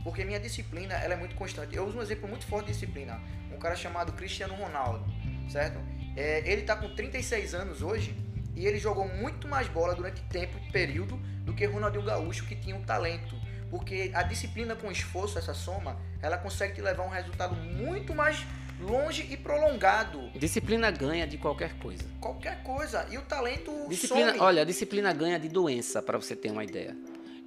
[0.03, 1.77] Porque minha disciplina ela é muito constante.
[1.77, 3.21] Eu uso um exemplo muito forte de disciplina.
[3.55, 5.05] Um cara chamado Cristiano Ronaldo,
[5.51, 5.79] certo?
[6.17, 8.17] É, ele tá com 36 anos hoje
[8.57, 12.57] e ele jogou muito mais bola durante tempo e período do que Ronaldinho Gaúcho, que
[12.57, 13.37] tinha um talento.
[13.71, 18.15] Porque a disciplina com esforço, essa soma, ela consegue te levar a um resultado muito
[18.15, 18.47] mais
[18.85, 20.31] longe e prolongado.
[20.39, 22.05] Disciplina ganha de qualquer coisa.
[22.21, 23.07] Qualquer coisa.
[23.11, 24.41] E o talento Disciplina, some.
[24.41, 26.97] olha, disciplina ganha de doença, para você ter uma ideia.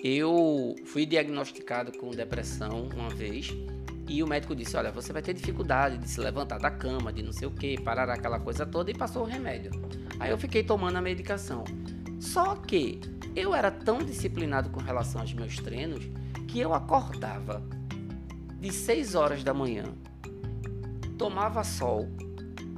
[0.04, 3.54] Eu fui diagnosticado com depressão uma vez
[4.08, 7.23] e o médico disse: Olha, você vai ter dificuldade de se levantar da cama, de
[7.23, 9.71] não sei o que, parar aquela coisa toda e passou o remédio.
[10.19, 11.63] Aí eu fiquei tomando a medicação.
[12.19, 13.00] Só que
[13.36, 16.04] eu era tão disciplinado com relação aos meus treinos
[16.47, 17.63] que eu acordava
[18.60, 19.84] de 6 horas da manhã,
[21.17, 22.08] tomava sol,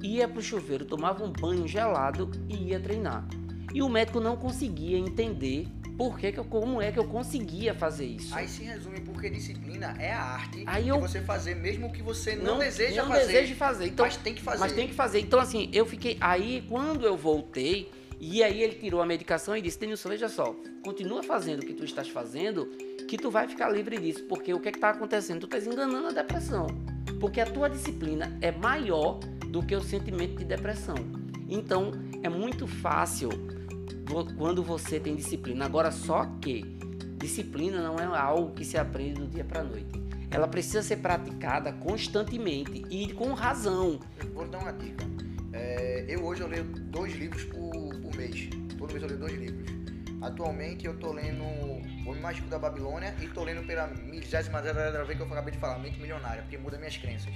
[0.01, 3.27] ia pro chuveiro, tomava um banho gelado e ia treinar.
[3.73, 7.75] E o médico não conseguia entender por que que eu, como é que eu conseguia
[7.75, 8.33] fazer isso.
[8.33, 12.01] Aí se resume porque disciplina é a arte Aí de eu- você fazer mesmo que
[12.01, 13.25] você não, deseja não fazer.
[13.27, 13.87] deseja fazer.
[13.87, 14.59] Então, mas tem que fazer.
[14.59, 15.19] Mas tem que fazer.
[15.19, 16.17] Então, assim, eu fiquei.
[16.21, 20.55] Aí, quando eu voltei, e aí ele tirou a medicação e disse: Denilson, veja só,
[20.83, 22.65] continua fazendo o que tu estás fazendo,
[23.07, 24.23] que tu vai ficar livre disso.
[24.23, 25.41] Porque o que é que tá acontecendo?
[25.41, 26.67] Tu estás enganando a depressão.
[27.19, 30.95] Porque a tua disciplina é maior do que o sentimento de depressão.
[31.47, 33.29] Então, é muito fácil
[34.37, 35.65] quando você tem disciplina.
[35.65, 36.63] Agora, só que
[37.17, 39.99] disciplina não é algo que se aprende do dia para noite.
[40.31, 43.99] Ela precisa ser praticada constantemente e com razão.
[44.33, 45.05] Vou dar uma dica.
[45.51, 48.49] É, eu hoje eu leio dois livros por, por mês.
[48.77, 49.69] Todo mês eu leio dois livros.
[50.21, 51.43] Atualmente eu tô lendo
[52.05, 55.77] O Mágico da Babilônia e tô lendo pela milésima vez que eu acabei de falar,
[55.79, 57.33] Mente Milionária, porque muda minhas crenças.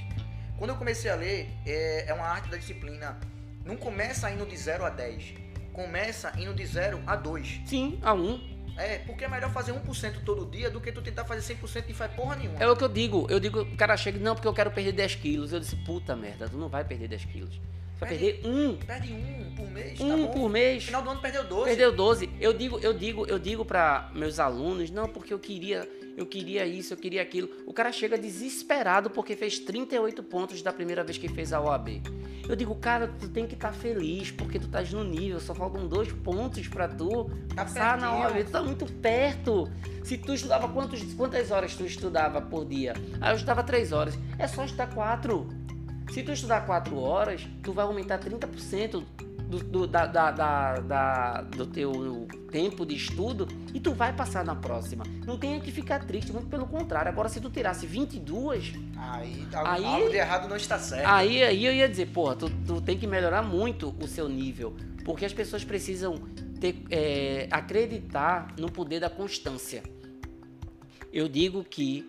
[0.58, 3.20] Quando eu comecei a ler, é, é uma arte da disciplina.
[3.66, 5.34] Não começa indo de 0 a 10.
[5.72, 7.62] Começa indo de 0 a 2.
[7.66, 8.54] Sim, a um.
[8.78, 11.94] É, porque é melhor fazer 1% todo dia do que tu tentar fazer 100% e
[11.94, 12.58] faz porra nenhuma.
[12.60, 13.28] É o que eu digo.
[13.30, 15.54] Eu digo, o cara chega, não, porque eu quero perder 10 quilos.
[15.54, 17.60] Eu disse, puta merda, tu não vai perder 10 quilos.
[18.00, 18.76] Vai Perde- perder um.
[18.78, 20.32] Perde um por mês, tá Um bom?
[20.32, 20.84] por No mês.
[20.86, 21.66] final do ano perdeu 12.
[21.66, 22.30] Perdeu 12.
[22.40, 26.66] Eu digo, eu digo, eu digo para meus alunos, não, porque eu queria, eu queria
[26.66, 27.50] isso, eu queria aquilo.
[27.66, 32.02] O cara chega desesperado porque fez 38 pontos da primeira vez que fez a OAB.
[32.50, 35.88] Eu digo, cara, tu tem que estar feliz porque tu estás no nível, só faltam
[35.88, 38.18] dois pontos para tu Tá passar na.
[38.18, 38.44] OAB.
[38.44, 39.72] Tu tá muito perto.
[40.04, 42.94] Se tu estudava quantos, quantas horas tu estudava por dia?
[43.22, 44.20] Ah, eu estudava 3 horas.
[44.38, 45.48] É só estudar 4.
[46.14, 49.04] Se tu estudar 4 horas, tu vai aumentar 30%
[49.50, 54.46] do, do, da, da, da, da, do teu tempo de estudo e tu vai passar
[54.46, 55.04] na próxima.
[55.26, 57.10] Não tenha que ficar triste, muito pelo contrário.
[57.10, 58.74] Agora, se tu tirasse 22...
[58.96, 61.08] Aí, aí algo de errado não está certo.
[61.08, 64.76] Aí, aí eu ia dizer, porra, tu, tu tem que melhorar muito o seu nível.
[65.04, 66.22] Porque as pessoas precisam
[66.60, 69.82] ter, é, acreditar no poder da constância.
[71.12, 72.06] Eu digo que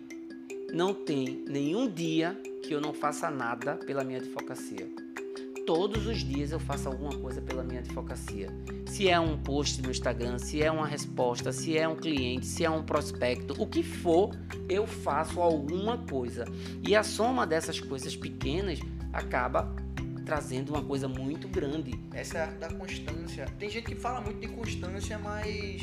[0.71, 4.89] não tem nenhum dia que eu não faça nada pela minha advocacia.
[5.65, 8.49] Todos os dias eu faço alguma coisa pela minha advocacia.
[8.87, 12.63] Se é um post no Instagram, se é uma resposta, se é um cliente, se
[12.63, 14.35] é um prospecto, o que for,
[14.69, 16.45] eu faço alguma coisa.
[16.87, 18.79] E a soma dessas coisas pequenas
[19.11, 19.75] acaba
[20.25, 21.99] trazendo uma coisa muito grande.
[22.13, 23.45] Essa é da constância.
[23.59, 25.81] Tem gente que fala muito de constância, mas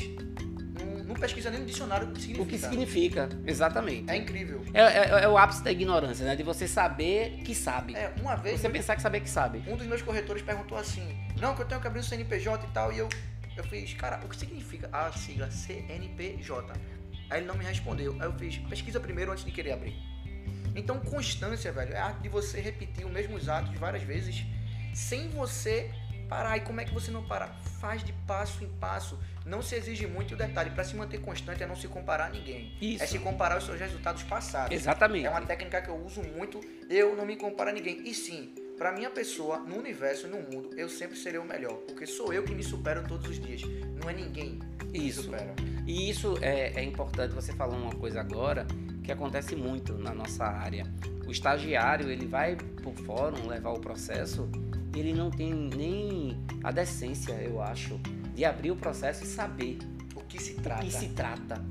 [1.05, 2.43] não, pesquisa nem no dicionário o que significa.
[2.43, 4.09] O que significa, exatamente.
[4.09, 4.63] É incrível.
[4.73, 6.35] É, é, é, o ápice da ignorância, né?
[6.35, 7.95] De você saber que sabe.
[7.95, 8.59] É, uma vez.
[8.59, 9.63] Você pensar que saber que sabe.
[9.67, 12.71] Um dos meus corretores perguntou assim: Não, que eu tenho que abrir um CNPJ e
[12.71, 12.91] tal.
[12.93, 13.09] E eu,
[13.55, 16.73] eu fiz, cara, o que significa a sigla CNPJ?
[17.29, 18.15] Aí ele não me respondeu.
[18.19, 19.95] Aí eu fiz, pesquisa primeiro antes de querer abrir.
[20.75, 24.43] Então, constância, velho, é a arte de você repetir os mesmos atos várias vezes
[24.93, 25.91] sem você
[26.33, 26.57] parar.
[26.57, 27.47] E como é que você não para?
[27.79, 29.19] Faz de passo em passo.
[29.45, 30.33] Não se exige muito.
[30.33, 32.75] O detalhe, para se manter constante é não se comparar a ninguém.
[32.81, 33.03] Isso.
[33.03, 34.75] É se comparar os seus resultados passados.
[34.75, 35.25] Exatamente.
[35.25, 36.59] É uma técnica que eu uso muito.
[36.89, 38.01] Eu não me comparo a ninguém.
[38.07, 41.75] E sim, para minha pessoa, no universo, no mundo, eu sempre serei o melhor.
[41.87, 43.61] Porque sou eu que me supero todos os dias.
[44.01, 44.59] Não é ninguém
[44.91, 45.23] que isso.
[45.23, 45.55] me supera.
[45.85, 47.33] E isso é, é importante.
[47.33, 48.65] Você falou uma coisa agora
[49.03, 50.85] que acontece muito na nossa área.
[51.27, 54.49] O estagiário, ele vai por fórum levar o processo,
[54.99, 57.99] ele não tem nem a decência, eu acho,
[58.35, 59.79] de abrir o processo e saber
[60.15, 60.83] o que se trata.
[60.83, 61.63] O que se trata.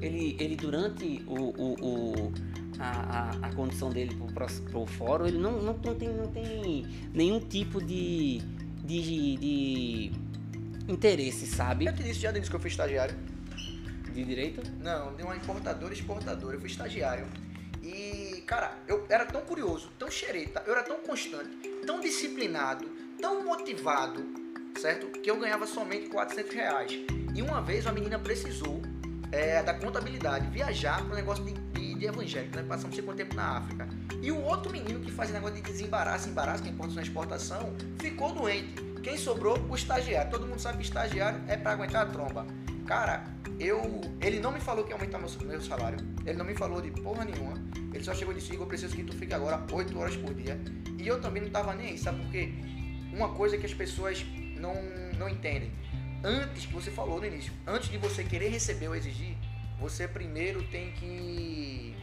[0.00, 2.32] Ele, ele durante o, o, o
[2.78, 4.46] a, a, a, condição dele para
[4.78, 8.38] o fórum, ele não, não, não, tem, não tem nenhum tipo de,
[8.82, 10.12] de, de
[10.88, 11.86] interesse, sabe?
[11.86, 13.14] Eu te disse já, Denis, que eu fui estagiário.
[14.12, 14.62] De direito?
[14.82, 16.56] Não, de uma importadora exportadora.
[16.56, 17.26] Eu fui estagiário.
[17.82, 22.88] E, cara, eu era tão curioso, tão xereta, eu era tão constante, tão disciplinado,
[23.20, 24.24] tão motivado,
[24.78, 25.06] certo?
[25.08, 26.92] Que eu ganhava somente 400 reais.
[27.34, 28.82] E uma vez uma menina precisou
[29.32, 32.64] é, da contabilidade viajar para um negócio de, de, de evangélico, né?
[32.68, 33.88] Passamos sei quanto tempo na África.
[34.20, 38.32] E o outro menino que fazia negócio de desembaraço, embaraço, que importação e exportação, ficou
[38.32, 38.74] doente.
[39.02, 39.58] Quem sobrou?
[39.70, 40.30] O estagiário.
[40.30, 42.46] Todo mundo sabe que estagiário é para aguentar a tromba.
[42.86, 43.24] Cara,
[43.60, 44.00] eu.
[44.20, 45.98] Ele não me falou que ia aumentar meu, meu salário.
[46.24, 47.54] Ele não me falou de porra nenhuma.
[47.92, 50.58] Ele só chegou e disse: Eu preciso que tu fique agora 8 horas por dia.
[50.98, 52.52] E eu também não tava nem aí, sabe por quê?
[53.12, 54.24] Uma coisa que as pessoas
[54.58, 54.74] não,
[55.18, 55.70] não entendem.
[56.22, 59.36] Antes que você falou no início, antes de você querer receber ou exigir,
[59.78, 61.94] você primeiro tem que.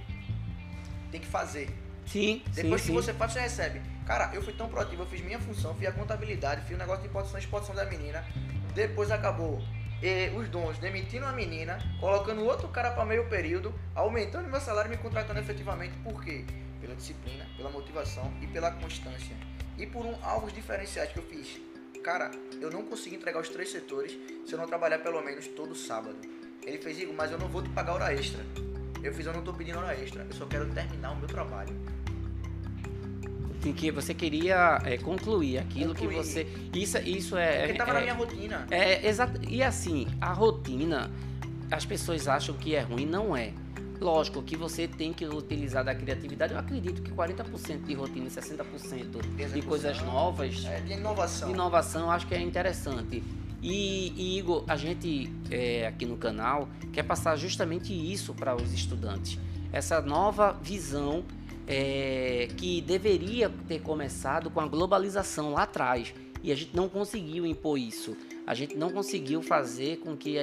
[1.11, 1.69] tem que fazer.
[2.05, 2.93] Sim, Depois sim, que sim.
[2.93, 3.81] você faz, você recebe.
[4.05, 7.01] Cara, eu fui tão proativo, eu fiz minha função, fiz a contabilidade, fiz o negócio
[7.01, 8.23] de importação e exportação da menina.
[8.73, 9.61] Depois acabou
[10.01, 14.91] e os dons demitindo a menina, colocando outro cara para meio período, aumentando meu salário
[14.91, 15.97] e me contratando efetivamente.
[16.03, 16.45] Por quê?
[16.79, 19.35] Pela disciplina, pela motivação e pela constância.
[19.77, 21.59] E por um, alvos diferenciais que eu fiz.
[22.03, 22.31] Cara,
[22.61, 26.15] eu não consigo entregar os três setores se eu não trabalhar pelo menos todo sábado.
[26.63, 28.43] Ele fez, Igor, mas eu não vou te pagar hora extra.
[29.03, 31.73] Eu fiz, eu não tô pedindo hora extra, eu só quero terminar o meu trabalho.
[33.65, 36.09] Em que você queria é, concluir aquilo Concluir.
[36.09, 36.47] que você.
[36.73, 37.63] Isso, isso é.
[37.67, 38.67] Porque tava é, na minha rotina.
[38.69, 39.39] É, exato.
[39.47, 41.09] E assim, a rotina,
[41.71, 43.51] as pessoas acham que é ruim, não é.
[43.99, 46.53] Lógico que você tem que utilizar da criatividade.
[46.53, 51.47] Eu acredito que 40% de rotina e 60% de coisas novas, É, de inovação.
[51.49, 53.23] de inovação, acho que é interessante.
[53.59, 58.71] E, e, Igor, a gente é, aqui no canal quer passar justamente isso para os
[58.71, 59.39] estudantes.
[59.73, 61.23] Essa nova visão
[61.67, 66.13] é, que deveria ter começado com a globalização lá atrás.
[66.41, 68.15] E a gente não conseguiu impor isso.
[68.45, 70.37] A gente não conseguiu fazer com que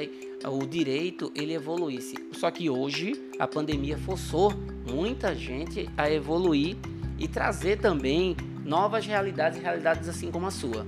[0.45, 2.17] o direito ele evoluísse.
[2.33, 4.53] Só que hoje a pandemia forçou
[4.87, 6.77] muita gente a evoluir
[7.19, 10.87] e trazer também novas realidades, realidades assim como a sua.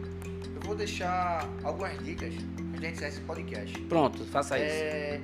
[0.54, 3.80] Eu vou deixar algumas dicas antes de gente encerrar esse podcast.
[3.82, 4.66] Pronto, faça isso.
[4.66, 5.20] É,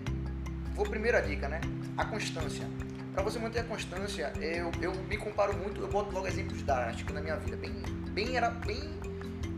[0.75, 1.61] vou primeira dica, né?
[1.96, 2.66] A constância.
[3.12, 7.14] Para você manter a constância, eu, eu me comparo muito, eu boto logo exemplos drásticos
[7.14, 7.70] na minha vida, bem,
[8.11, 8.98] bem era bem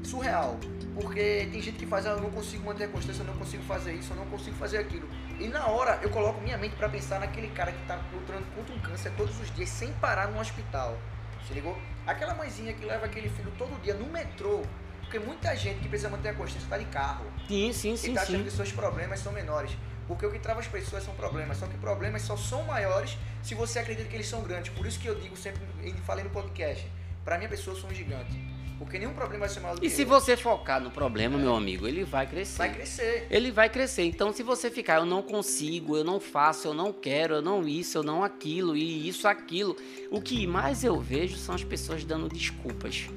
[0.02, 0.58] surreal,
[0.92, 3.62] porque tem gente que faz, ah, eu não consigo manter a constância, eu não consigo
[3.62, 5.08] fazer isso, eu não consigo fazer aquilo.
[5.38, 8.74] E na hora eu coloco minha mente para pensar naquele cara que tá lutando contra
[8.74, 10.98] um câncer todos os dias sem parar no hospital.
[11.46, 11.78] Se ligou?
[12.06, 14.62] Aquela mãezinha que leva aquele filho todo dia no metrô,
[15.00, 18.14] porque muita gente que precisa manter a constância tá de carro Sim, sim, e sim,
[18.14, 18.44] tá achando sim.
[18.44, 19.70] que seus problemas são menores.
[20.06, 23.54] Porque o que trava as pessoas são problemas, só que problemas só são maiores se
[23.54, 24.70] você acredita que eles são grandes.
[24.72, 26.86] Por isso que eu digo sempre, e falei no podcast,
[27.24, 28.54] pra minha pessoa eu sou um gigante.
[28.78, 30.20] Porque nenhum problema vai ser maior do E que se outro.
[30.20, 32.58] você focar no problema, meu amigo, ele vai crescer.
[32.58, 33.26] Vai crescer.
[33.30, 34.02] Ele vai crescer.
[34.02, 37.66] Então, se você ficar, eu não consigo, eu não faço, eu não quero, eu não
[37.66, 39.76] isso, eu não aquilo, e isso, aquilo.
[40.10, 43.08] O que mais eu vejo são as pessoas dando desculpas.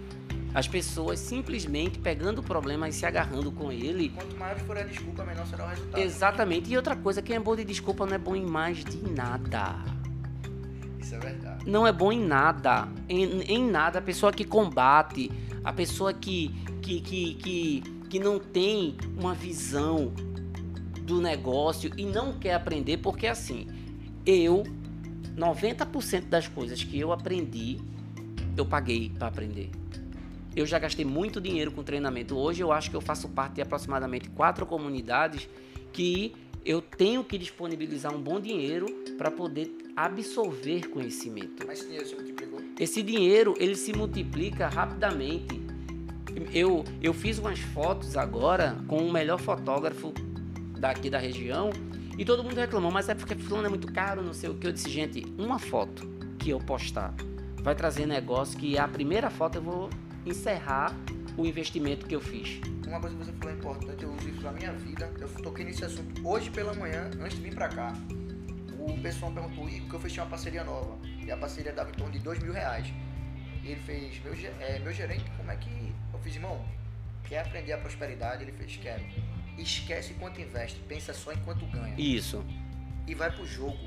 [0.54, 4.10] As pessoas simplesmente pegando o problema e se agarrando com ele.
[4.10, 6.02] Quanto maior for a desculpa, menor será o resultado.
[6.02, 6.72] Exatamente.
[6.72, 9.76] E outra coisa, quem é bom de desculpa não é bom em mais de nada.
[11.00, 11.70] Isso é verdade.
[11.70, 12.88] não é bom em nada.
[13.08, 14.00] Em, em nada.
[14.00, 15.32] A pessoa que combate,
[15.64, 16.50] a pessoa que,
[16.82, 20.12] que, que, que, que não tem uma visão
[21.04, 23.68] do negócio e não quer aprender, porque assim,
[24.26, 24.64] eu,
[25.36, 27.80] 90% das coisas que eu aprendi,
[28.58, 29.72] eu paguei para aprender.
[30.58, 32.36] Eu já gastei muito dinheiro com treinamento.
[32.36, 35.48] Hoje eu acho que eu faço parte de aproximadamente quatro comunidades
[35.94, 36.34] que
[36.66, 38.88] eu tenho que disponibilizar um bom dinheiro
[39.20, 41.64] para poder absorver conhecimento.
[41.68, 42.60] Mas esse dinheiro se multiplicou.
[42.80, 45.62] Esse dinheiro ele se multiplica rapidamente.
[46.52, 50.12] Eu, eu fiz umas fotos agora com o melhor fotógrafo
[50.80, 51.70] daqui da região
[52.18, 54.66] e todo mundo reclamou, mas é porque fulano é muito caro, não sei o que.
[54.66, 57.14] Eu disse, gente, uma foto que eu postar
[57.62, 59.90] vai trazer negócio que a primeira foto eu vou
[60.28, 60.96] encerrar
[61.38, 62.60] o investimento que eu fiz.
[62.86, 65.12] Uma coisa que você falou importante, eu uso isso na minha vida.
[65.20, 67.94] Eu toquei nesse assunto hoje pela manhã, antes de vir pra cá.
[68.80, 70.98] O pessoal perguntou, Igor, que eu fechei uma parceria nova.
[71.24, 72.88] E a parceria dava em torno de dois mil reais.
[73.64, 75.94] E ele fez, meu, é, meu gerente, como é que.
[76.14, 76.66] Eu fiz, irmão,
[77.28, 78.44] quer aprender a prosperidade?
[78.44, 79.04] Ele fez, quero.
[79.58, 81.96] Esquece quanto investe, pensa só em quanto ganha.
[81.98, 82.46] Isso.
[83.06, 83.78] E vai pro jogo.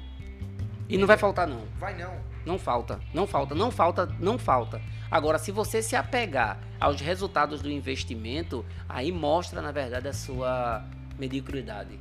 [0.90, 1.62] E não vai faltar não.
[1.78, 2.12] Vai não.
[2.44, 4.80] Não falta, não falta, não falta, não falta.
[5.10, 10.84] Agora, se você se apegar aos resultados do investimento, aí mostra, na verdade, a sua
[11.18, 12.00] mediocridade.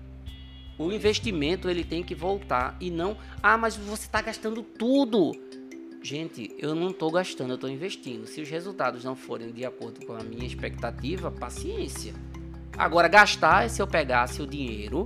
[0.77, 5.33] O investimento ele tem que voltar e não, ah, mas você está gastando tudo.
[6.01, 8.25] Gente, eu não estou gastando, eu estou investindo.
[8.25, 12.13] Se os resultados não forem de acordo com a minha expectativa, paciência.
[12.77, 15.03] Agora, gastar é se eu pegasse o dinheiro,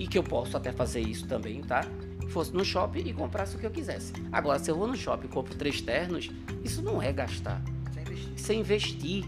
[0.00, 1.82] e que eu posso até fazer isso também, tá?
[2.30, 4.12] Fosse no shopping e comprasse o que eu quisesse.
[4.30, 6.30] Agora, se eu vou no shopping e compro três ternos,
[6.64, 7.62] isso não é gastar.
[7.92, 8.32] Sem investir.
[8.36, 9.24] Isso é investir.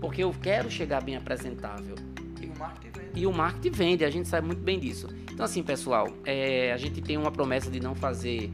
[0.00, 1.94] Porque eu quero chegar bem apresentável.
[2.40, 3.08] E o marketing vem.
[3.14, 5.08] E o marketing vende, a gente sabe muito bem disso.
[5.32, 8.52] Então, assim, pessoal, é, a gente tem uma promessa de não fazer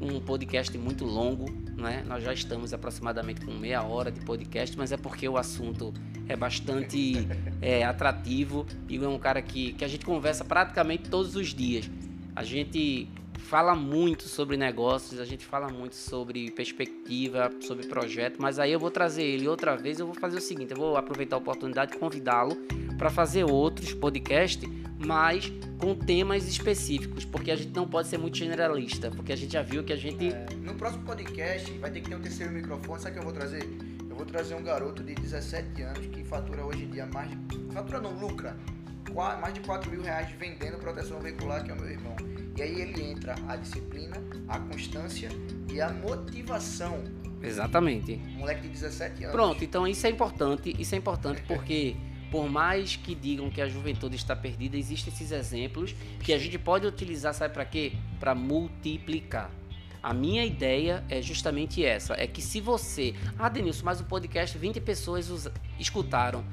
[0.00, 2.04] um podcast muito longo, né?
[2.06, 5.92] Nós já estamos aproximadamente com meia hora de podcast, mas é porque o assunto
[6.28, 7.28] é bastante
[7.60, 11.90] é, atrativo e é um cara que, que a gente conversa praticamente todos os dias.
[12.34, 13.08] A gente
[13.44, 18.80] fala muito sobre negócios, a gente fala muito sobre perspectiva, sobre projeto, mas aí eu
[18.80, 20.00] vou trazer ele outra vez.
[20.00, 22.56] Eu vou fazer o seguinte: eu vou aproveitar a oportunidade de convidá-lo
[22.98, 28.36] para fazer outros podcasts, mas com temas específicos, porque a gente não pode ser muito
[28.36, 30.32] generalista, porque a gente já viu que a gente.
[30.32, 33.00] É, no próximo podcast vai ter que ter um terceiro microfone.
[33.00, 33.62] Sabe o que eu vou trazer?
[34.08, 37.30] Eu vou trazer um garoto de 17 anos que fatura hoje em dia mais.
[37.72, 38.56] Fatura não, lucra.
[39.14, 42.16] Qua- Mais de 4 mil reais vendendo proteção veicular, que é o meu irmão.
[42.56, 44.16] E aí ele entra a disciplina,
[44.48, 45.28] a constância
[45.72, 47.02] e a motivação.
[47.42, 48.14] Exatamente.
[48.14, 49.32] Um moleque de 17 anos.
[49.34, 51.96] Pronto, então isso é importante, isso é importante porque
[52.30, 56.58] por mais que digam que a juventude está perdida, existem esses exemplos que a gente
[56.58, 57.92] pode utilizar, sabe para quê?
[58.18, 59.50] Para multiplicar.
[60.02, 64.56] A minha ideia é justamente essa, é que se você, ah, Denilson, mas o podcast
[64.58, 65.48] 20 pessoas
[65.78, 66.44] escutaram.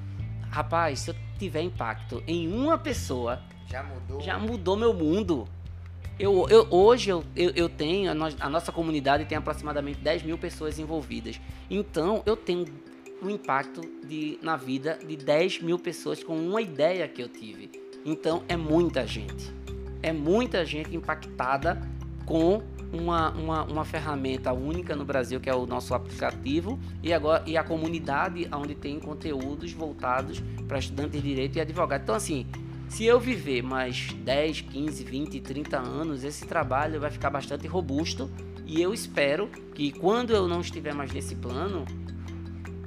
[0.51, 4.21] Rapaz, se eu tiver impacto em uma pessoa, Já mudou.
[4.21, 5.47] já mudou meu mundo.
[6.19, 10.23] Eu, eu- hoje eu, eu, eu tenho, a, nós- a nossa comunidade tem aproximadamente 10
[10.23, 11.39] mil pessoas envolvidas.
[11.69, 12.65] Então eu tenho
[13.23, 17.71] um impacto de, na vida de 10 mil pessoas com uma ideia que eu tive.
[18.05, 19.51] Então é muita gente.
[20.03, 21.81] É muita gente impactada
[22.25, 27.43] com uma, uma, uma ferramenta única no Brasil, que é o nosso aplicativo, e, agora,
[27.47, 32.03] e a comunidade onde tem conteúdos voltados para estudantes de direito e advogados.
[32.03, 32.45] Então, assim,
[32.89, 38.29] se eu viver mais 10, 15, 20, 30 anos, esse trabalho vai ficar bastante robusto
[38.65, 41.85] e eu espero que quando eu não estiver mais nesse plano,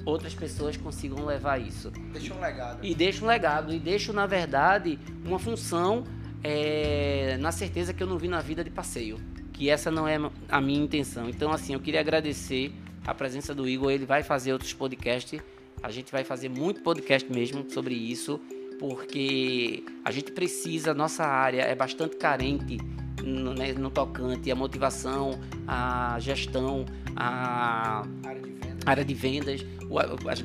[0.05, 1.89] outras pessoas consigam levar isso.
[2.13, 2.85] Deixou um legado.
[2.85, 6.03] E deixo um legado, e deixo, na verdade, uma função
[6.43, 9.19] é, na certeza que eu não vi na vida de passeio.
[9.55, 10.17] Que essa não é
[10.49, 11.29] a minha intenção.
[11.29, 12.73] Então, assim, eu queria agradecer
[13.07, 13.91] a presença do Igor.
[13.91, 15.39] Ele vai fazer outros podcasts.
[15.81, 18.39] A gente vai fazer muito podcast mesmo sobre isso,
[18.79, 22.77] porque a gente precisa, nossa área é bastante carente
[23.23, 26.85] no, né, no tocante à motivação, à gestão,
[27.15, 28.64] à Área de.
[28.85, 29.65] Área de vendas,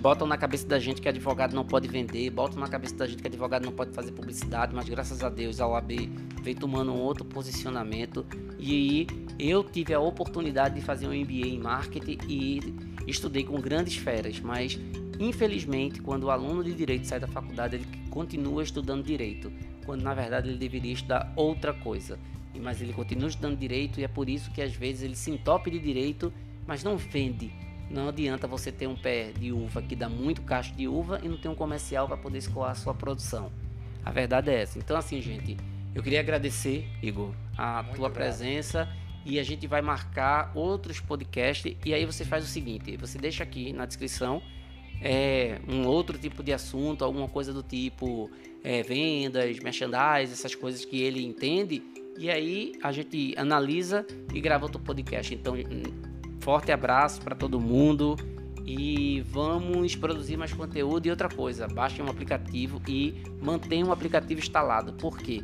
[0.00, 3.20] botam na cabeça da gente que advogado não pode vender, botam na cabeça da gente
[3.20, 5.90] que advogado não pode fazer publicidade, mas graças a Deus a OAB
[6.42, 8.24] veio tomando um outro posicionamento
[8.58, 9.06] e
[9.38, 12.60] eu tive a oportunidade de fazer um MBA em marketing e
[13.06, 14.78] estudei com grandes feras, mas
[15.20, 19.52] Infelizmente, quando o aluno de direito sai da faculdade, ele continua estudando direito,
[19.84, 22.18] quando na verdade ele deveria estudar outra coisa.
[22.58, 25.70] Mas ele continua estudando direito e é por isso que às vezes ele se entope
[25.70, 26.32] de direito,
[26.66, 27.52] mas não vende.
[27.90, 31.28] Não adianta você ter um pé de uva que dá muito cacho de uva e
[31.28, 33.50] não ter um comercial para poder escoar a sua produção.
[34.04, 34.78] A verdade é essa.
[34.78, 35.56] Então, assim, gente,
[35.92, 38.88] eu queria agradecer, Igor, a muito tua presença
[39.26, 41.76] e a gente vai marcar outros podcasts.
[41.84, 44.40] E aí você faz o seguinte: você deixa aqui na descrição
[45.02, 48.30] é, um outro tipo de assunto, alguma coisa do tipo
[48.62, 51.82] é, vendas, merchandise, essas coisas que ele entende.
[52.18, 55.34] E aí a gente analisa e grava outro podcast.
[55.34, 55.54] Então,
[56.40, 58.16] forte abraço para todo mundo
[58.64, 64.40] e vamos produzir mais conteúdo e outra coisa, baixe um aplicativo e mantenha um aplicativo
[64.40, 64.92] instalado.
[64.92, 65.42] Por quê?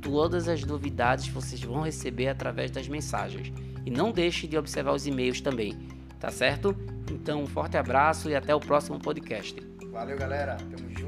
[0.00, 3.52] Todas as novidades vocês vão receber através das mensagens.
[3.84, 5.76] E não deixe de observar os e-mails também,
[6.20, 6.76] tá certo?
[7.10, 9.56] Então, um forte abraço e até o próximo podcast.
[9.90, 10.56] Valeu, galera.
[10.56, 11.07] Tamo junto.